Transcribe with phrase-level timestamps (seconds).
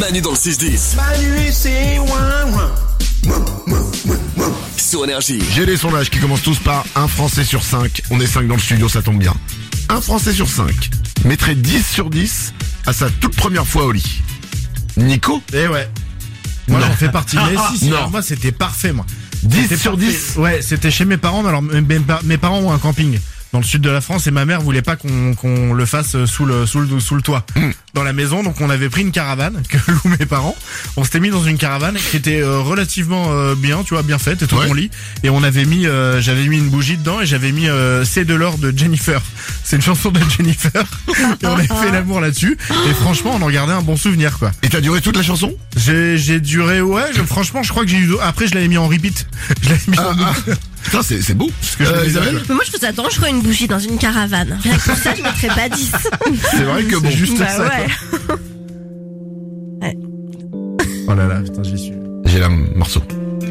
[0.00, 0.96] Manu dans le 6-10.
[0.96, 2.74] Manu c'est ouin ouin.
[4.76, 5.40] Sur Énergie.
[5.54, 8.02] J'ai les sondages qui commencent tous par un Français sur 5.
[8.10, 9.34] On est 5 dans le studio, ça tombe bien.
[9.88, 10.90] Un Français sur 5
[11.24, 12.54] mettrait 10 sur 10
[12.86, 14.22] à sa toute première fois au lit.
[14.96, 15.88] Nico Eh ouais.
[16.68, 16.86] Moi Non.
[16.86, 17.36] j'en fais partie.
[17.36, 17.96] Mais si, si, Non.
[17.98, 19.04] alors moi c'était parfait moi.
[19.42, 20.06] 10 C'était sur parfait.
[20.06, 21.44] 10 Ouais, c'était chez mes parents.
[21.44, 23.18] Alors mes, mes- mes parents ont un camping
[23.52, 26.24] dans le sud de la France et ma mère voulait pas qu'on qu'on le fasse
[26.26, 27.70] sous le sous le sous le toit Hmm.
[27.94, 28.42] dans la maison.
[28.42, 30.54] Donc on avait pris une caravane que louent mes parents.
[30.96, 34.18] On s'était mis dans une caravane qui était euh, relativement euh, bien, tu vois, bien
[34.18, 34.66] faite et tout Ouais.
[34.66, 34.90] mon lit.
[35.22, 38.24] Et on avait mis, euh, j'avais mis une bougie dedans et j'avais mis euh, C'est
[38.24, 39.22] de l'or de Jennifer.
[39.64, 40.84] C'est une chanson de Jennifer.
[41.42, 42.56] et on avait fait l'amour là-dessus.
[42.88, 44.50] Et franchement, on en gardait un bon souvenir quoi.
[44.62, 45.54] Et t'as duré toute la chanson?
[45.76, 48.78] J'ai j'ai duré ouais je- franchement je crois que j'ai eu après je l'avais mis
[48.78, 49.26] en repeat
[49.62, 50.32] je l'avais mis en Ah.
[50.88, 51.50] Putain, c'est c'est beau.
[51.78, 54.58] que je Euh, Isabelle Mais moi, je trouve ça dangereux une bougie dans une caravane.
[54.62, 55.92] Rien que pour ça, je mettrais pas 10.
[56.50, 57.10] C'est vrai que bon.
[57.10, 57.86] c'est juste bah ça ouais.
[61.08, 61.92] oh là là putain j'y suis
[62.24, 63.02] J'ai la morceau.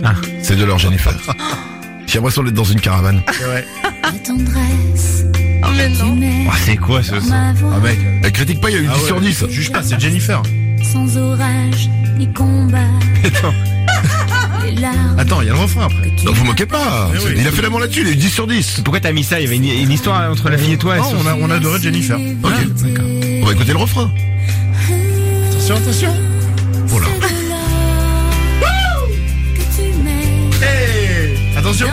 [0.04, 0.14] Ah.
[0.42, 1.14] C'est de l'or Jennifer.
[2.08, 3.22] J'ai l'impression d'être dans une caravane.
[3.28, 3.66] ouais
[4.04, 5.26] La tendresse
[5.64, 6.18] Oh, mais non.
[6.50, 8.90] Ah, c'est quoi ce son ah mec Elle critique pas, il y a eu 10
[8.92, 9.46] ah ouais, sur 10.
[9.50, 10.42] juge pas c'est Jennifer
[10.84, 12.80] sans orage ni combat.
[15.18, 17.10] attends il y a le refrain après Non, vous moquez pas.
[17.14, 17.34] Oui.
[17.38, 18.82] Il a fait l'amour là-dessus, il a eu 10 sur 10.
[18.84, 19.40] Pourquoi t'as mis ça?
[19.40, 20.98] Il y avait une, une histoire entre la fille et toi.
[20.98, 22.52] non on a on adoré Jennifer Ok,
[22.84, 23.06] d'accord
[23.42, 24.12] On va écouter le refrain.
[25.50, 26.14] attention attention
[26.94, 27.06] Oh là.
[29.56, 31.88] que tu mets hey attention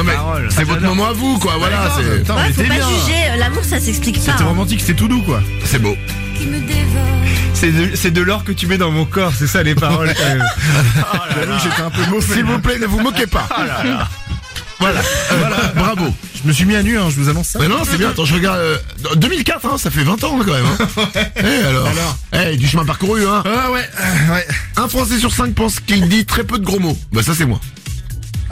[0.00, 0.48] Non mais paroles.
[0.50, 1.56] c'est votre moment à vous, quoi.
[1.58, 3.30] Voilà, c'est Ouais, mais faut t'es pas bien juger.
[3.32, 4.32] euh, L'amour, ça s'explique pas.
[4.32, 4.46] c'était hein.
[4.46, 5.96] romantique c'était tout doux quoi c'est beau.
[6.38, 7.02] qui me dévore.
[7.52, 10.14] C'est de, c'est de l'or que tu mets dans mon corps, c'est ça les paroles
[10.16, 10.44] quand même.
[11.34, 13.46] j'avoue que j'étais un peu mauvais S'il vous plaît, ne vous moquez pas.
[14.78, 16.06] Voilà, Euh, voilà, bravo.
[16.42, 18.08] je me suis mis à nu hein je vous annonce ça Mais non, c'est bien.
[18.10, 18.56] Attends, je regarde.
[18.58, 18.78] euh,
[19.16, 20.64] 2004, hein, ça fait 20 ans quand même.
[20.64, 21.08] Hein.
[21.36, 22.16] Eh alors, Alors
[22.50, 23.26] Eh, du chemin parcouru.
[23.26, 23.42] Hein.
[23.44, 26.78] ah ouais euh, ouais Un Français sur 5 pense qu'il dit très peu de gros
[26.78, 26.96] mots.
[27.12, 27.60] Bah ça c'est moi.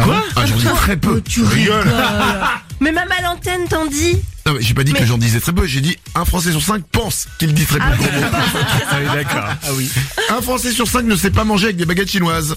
[0.03, 1.21] Quoi Ah, j'en dis très peu.
[1.21, 1.93] Tu rigoles.
[2.81, 4.17] Mais même à l'antenne, t'en dis.
[4.47, 5.67] Non, mais j'ai pas dit Mais- que j'en disais très peu.
[5.67, 8.27] J'ai dit un Français sur 5 pense qu'il dit très peu gros mots.
[8.91, 9.45] Ah oui, d'accord.
[9.63, 9.91] ah oui
[10.31, 12.57] Un Français sur 5 ne sait pas manger avec des baguettes chinoises.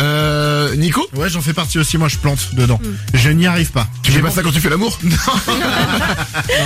[0.00, 2.80] Euh, Nico ouais j'en fais partie aussi moi je plante dedans
[3.12, 5.16] je n'y arrive pas Tu fais pas ça quand tu fais l'amour Non.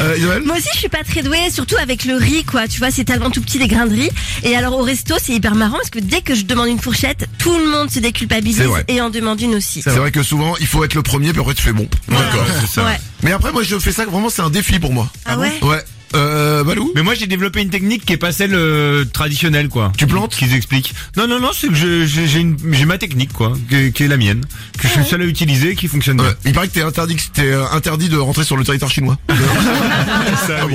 [0.03, 2.69] euh, Isabelle Moi aussi, je suis pas très douée, surtout avec le riz, quoi.
[2.69, 4.11] Tu vois, c'est tellement tout petit des grains de riz.
[4.43, 7.29] Et alors, au resto, c'est hyper marrant parce que dès que je demande une fourchette,
[7.39, 8.85] tout le monde se déculpabilise vrai.
[8.89, 9.83] et en demande une aussi.
[9.83, 11.89] C'est vrai que souvent il faut être le premier puis après tu fais bon.
[12.09, 12.85] D'accord, c'est ça.
[12.85, 13.01] Ouais.
[13.23, 15.11] Mais après moi je fais ça vraiment c'est un défi pour moi.
[15.25, 15.83] Ah ouais Ouais.
[16.15, 16.56] Euh,
[16.95, 19.93] Mais moi j'ai développé une technique qui est pas celle euh, traditionnelle quoi.
[19.97, 20.95] Tu plantes Qu'ils expliquent.
[21.17, 24.45] Non non non, c'est que j'ai ma technique quoi, qui, qui est la mienne,
[24.79, 26.27] que je suis le seul à utiliser, qui fonctionne bien.
[26.27, 26.35] Ouais.
[26.45, 29.19] Il paraît que t'es interdit, que euh, interdit de rentrer sur le territoire chinois.
[30.47, 30.75] Ça, oui.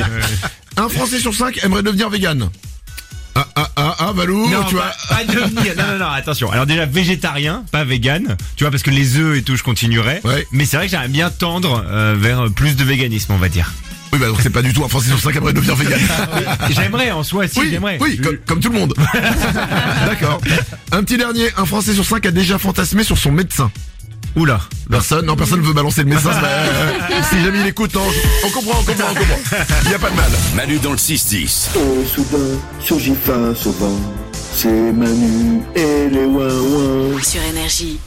[0.78, 2.50] Un Français sur 5 aimerait devenir vegan.
[3.34, 4.92] Ah ah ah ah Balou, Non, tu vois.
[5.10, 6.52] pas, pas devenir- non, non, non, attention.
[6.52, 8.36] Alors déjà végétarien, pas vegan.
[8.58, 10.20] Tu vois, parce que les œufs et tout, je continuerai.
[10.26, 10.46] Ouais.
[10.52, 13.72] Mais c'est vrai que j'aimerais bien tendre euh, vers plus de véganisme, on va dire.
[14.14, 16.00] Oui bah donc c'est pas du tout un Français sur 5 aimerait devenir vegan.
[16.70, 17.98] J'aimerais en soi, si oui, j'aimerais.
[18.02, 18.94] oui, comme, comme tout le monde.
[20.06, 20.42] D'accord.
[20.92, 23.72] Un petit dernier, un Français sur 5 a déjà fantasmé sur son médecin.
[24.36, 24.62] Oula.
[24.90, 26.32] Personne, non, personne veut balancer le médecin.
[26.34, 29.40] c'est euh, si jamais il écoute, non, je- on comprend, on comprend, on comprend.
[29.86, 30.32] Il y a pas de mal.
[30.56, 31.68] Manu dans le 6-10.
[31.76, 34.00] Oh soudain surgit face au vent.
[34.56, 37.22] C'est Manu et les ouin ouin.
[37.22, 38.00] Sur énergie.